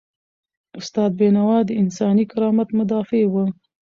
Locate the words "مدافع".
2.79-3.23